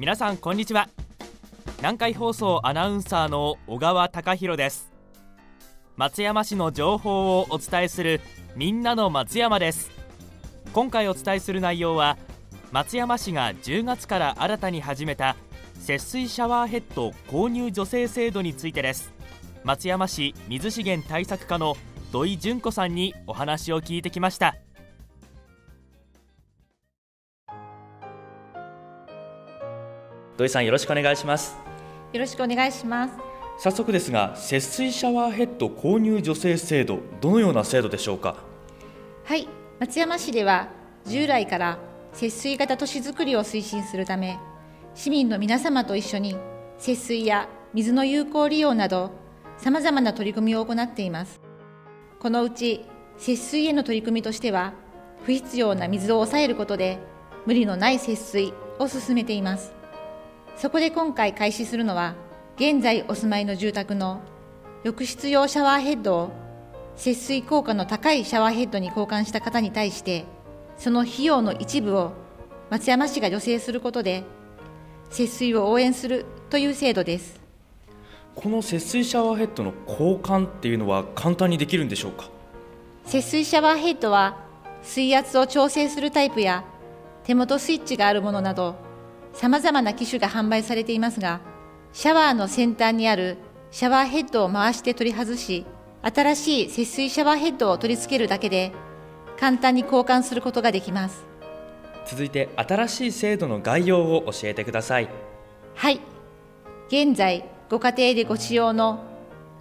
[0.00, 0.88] 皆さんこんにちは。
[1.78, 4.92] 南海放送アナウンサーの小川貴博です。
[5.96, 8.20] 松山市の情報をお伝えする
[8.54, 9.90] みんなの松山です。
[10.72, 12.16] 今回お伝えする内容は
[12.70, 15.34] 松山市が10月から新たに始めた
[15.80, 19.12] 節水シャワーヘッド購入助成制度についてです。
[19.64, 21.74] 松山市水資源対策課の
[22.12, 24.54] 土井純子さんにお話を聞いてきました。
[30.38, 31.56] 土井さんよろしくお願いします。
[32.12, 33.14] よろしくお願いします。
[33.58, 38.36] 早速ですが節水シャワーヘッド購入助成制度どのような制度でしょうか？
[39.24, 39.48] はい
[39.80, 40.68] 松山市では
[41.06, 41.78] 従来から
[42.12, 44.38] 節水型都市づくりを推進するため
[44.94, 46.36] 市民の皆様と一緒に
[46.78, 49.10] 節水や水の有効利用など
[49.56, 51.40] さまざまな取り組みを行っています。
[52.20, 52.84] このうち
[53.16, 54.72] 節水への取り組みとしては
[55.24, 57.00] 不必要な水を抑えることで
[57.44, 59.76] 無理のない節水を進めています
[60.58, 62.16] そこで今回開始するのは
[62.56, 64.20] 現在お住まいの住宅の
[64.82, 66.30] 浴室用シャワーヘッドを
[66.96, 70.24] 節水効果の高いシャワーヘッドに交換した方に対して
[70.76, 72.10] その費用の一部を
[72.70, 74.24] 松山市が助成することで
[75.10, 77.40] 節水を応援するという制度です。
[78.34, 82.30] この節水シャワーヘッドの交換っていうのは簡単にできるんでしょうか？
[83.04, 84.44] 節水シャワーヘッドは
[84.82, 86.64] 水圧を調整するタイプや
[87.22, 88.74] 手元スイッチがあるものなど
[89.32, 91.40] さまざまな機種が販売されていますが
[91.92, 93.38] シャワーの先端にある
[93.70, 95.66] シャワーヘッドを回して取り外し
[96.02, 98.72] 新しい節水シャワーヘッドを取り付けるだけで
[99.38, 101.24] 簡単に交換することができます。
[102.06, 105.08] 続いて新しい制度の概要を教えてください。
[105.74, 106.00] はい。
[106.88, 109.04] 現在ご家庭でご使用の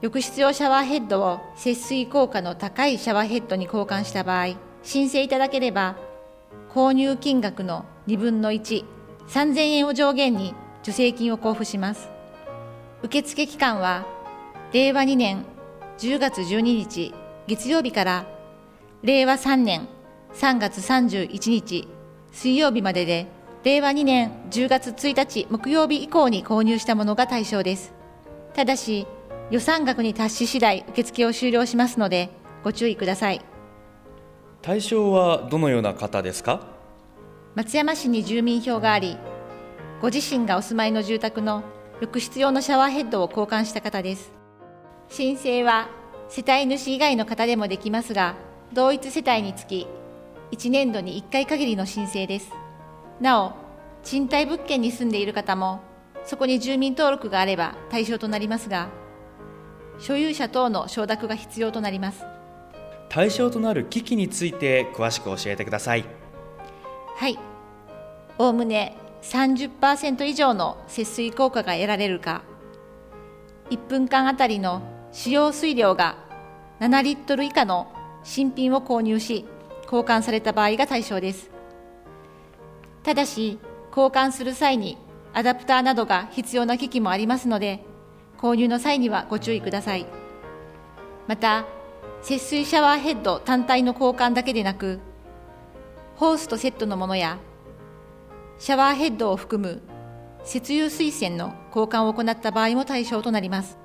[0.02, 5.98] 浴室用シャワーヘッドを節水効果の高いシャワーヘッドに交換した場合申請いただければ
[6.74, 8.86] 購入金額の2分の1
[9.30, 12.10] 3000円を上限に助成金を交付します。
[13.04, 14.06] 受付期間は、
[14.74, 15.46] 令和2年
[16.00, 17.14] 10月12日
[17.48, 18.26] 月曜日から、
[19.04, 19.88] 令和3年
[20.34, 21.88] 3月31日
[22.32, 23.28] 水曜日までで、
[23.64, 27.94] 令和2年10月1日木曜日以降に購入したものが対象です。
[28.54, 29.08] ただし、
[29.52, 32.30] 予算額に達し次第受付を終了しますので、
[32.64, 33.42] ご注意ください。
[34.62, 36.77] 対象はどのような方ですか？
[37.58, 39.18] 松山市に住民票があり
[40.00, 41.64] ご自身がお住まいの住宅の
[42.02, 44.32] 浴室用のシャワーヘッドを交換した方です。
[45.10, 45.90] 申請は
[46.30, 48.36] 世帯主以外の方でもできますが
[48.74, 49.88] 同一世帯につき
[50.52, 52.52] 1年度に1回限りの申請です。
[53.20, 53.54] なお
[54.04, 55.82] 賃貸物件に住んでいる方も
[56.26, 58.90] そこに住民登録があれば対象となりますが
[59.98, 62.24] 所有者等の承諾が必要となります。
[63.10, 66.27] 対象となる機器について詳しく教えてください。
[67.18, 67.40] はい。
[68.38, 72.44] おおむね30%以上の節水効果が得られるか。
[73.72, 76.16] 1分間あたりの使用水量が
[76.80, 77.92] 7リットル以下の
[78.24, 79.46] 新品を購入し
[79.86, 81.50] 交換された場合が対象です。
[83.02, 83.58] ただし
[83.90, 85.00] 交換する際に
[85.34, 87.84] アダプターなどが必要な機器もありますので
[88.38, 90.06] 購入の際にはご注意ください。
[91.26, 91.66] また
[92.22, 95.00] 節水シャワーヘッド単体の交換だけでなく
[96.18, 97.38] ホースとセットのものや
[98.58, 99.84] シャワーヘッドを含む
[100.44, 103.78] 節油水栓の交換を行った場合も対象となります。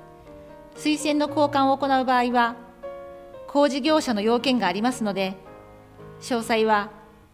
[0.76, 2.56] 水栓の交換を行う場合は
[3.48, 5.36] 工事業者の要件がありますので
[6.22, 6.88] 詳細は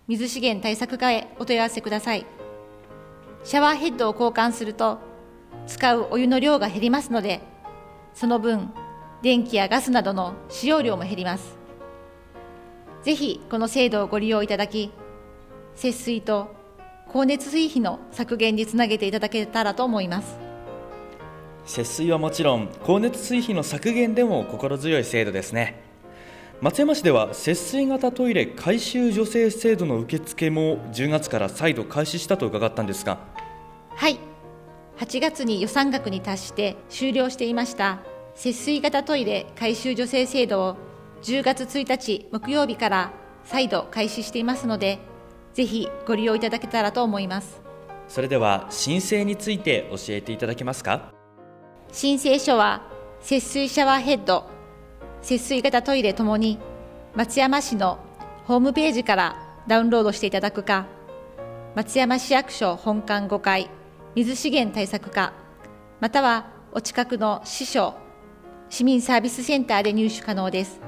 [0.08, 2.26] 水資源対策課へお問い合わせください。
[3.44, 4.98] シャワーヘッドを交換すると
[5.68, 7.40] 使うお湯の量が減りますので
[8.14, 8.72] その分
[9.22, 11.57] 電気やガスなどの使用量も減ります。
[13.08, 14.92] ぜひこの制度をご利用いただき、
[15.74, 16.54] 節水と
[17.06, 20.38] 光熱水費の削減につなげていただけたらと思います。
[21.64, 25.80] 節水はもちろん光熱水費の削減でも心強い制度ですね。
[26.60, 33.20] 松山市では節水型トイレ改修助成制度の受付も10月から再度開始したと伺ったんですが。
[33.88, 34.18] はい。
[34.98, 38.00] 8月に予算額に達して終了していました
[38.34, 40.88] 節水型トイレ改修助成制度を
[41.22, 43.12] 10月1日木曜日から
[43.44, 44.98] 再度開始していますので、
[45.54, 47.60] ぜひご利用いただけたらと思います。
[48.06, 51.12] それでは申請について教えていただけますか？
[51.90, 52.82] 申請書は
[53.20, 54.44] 節水シャワーヘッド、
[55.20, 56.58] 節水型トイレともに
[57.14, 57.98] 松山市の
[58.44, 59.36] ホームページから
[59.66, 60.86] ダウンロードしていただくか、
[61.74, 63.70] 松山市役所本館5階
[64.14, 65.32] 水資源対策課、
[66.00, 67.94] またはお近くの市所、
[68.70, 70.80] 市民サービスセンターで入手可能です。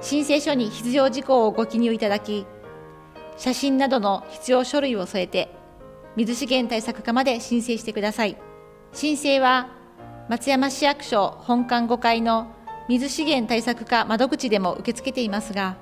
[0.00, 2.46] 申請書に必要事項をご記入いただき、
[3.36, 5.54] 写真などの必要書類を添えて、
[6.16, 8.36] 水資源対策課まで申請してください。
[8.92, 9.68] 申請は
[10.28, 12.52] 松山市役所本館5階の
[12.88, 15.76] 水資源対策課窓口でも受け付けていますが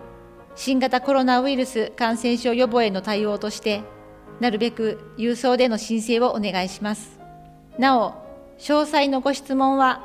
[0.55, 3.83] 新型コロナウイルス感染症予防への対応として
[4.41, 7.19] なるべく郵送での申請をお願いします。
[7.79, 8.15] なお
[8.59, 10.05] 詳細のご質問は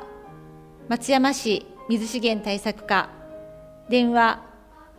[0.88, 3.10] 松山市水資源対策課
[3.88, 4.42] 電話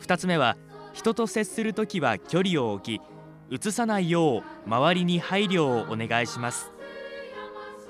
[0.00, 0.56] 2つ目は
[0.94, 3.02] 人と接するときは距離を置き
[3.50, 6.70] うつさないよう周りに配慮をお願いします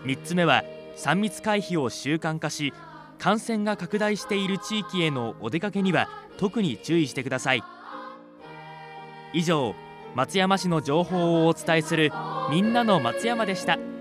[0.02, 0.64] 3つ目は
[0.96, 2.72] 3密回避を習慣化し
[3.18, 6.08] 感染が拡大している地域へのお出かけには
[6.38, 7.62] 特に注意してください
[9.32, 9.74] 以上
[10.14, 12.10] 松山市の情報をお伝えする
[12.50, 13.93] みんなの松山でした。